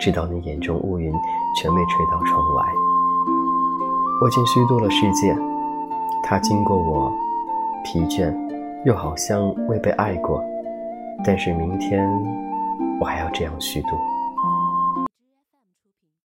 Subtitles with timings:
[0.00, 1.12] 直到你眼中乌云
[1.54, 2.64] 全被吹到窗外，
[4.22, 5.36] 我竟虚度了世界，
[6.22, 7.12] 它经过我，
[7.84, 8.34] 疲倦，
[8.86, 10.42] 又好像未被爱过。
[11.22, 12.02] 但是明天，
[12.98, 13.88] 我还要这样虚度。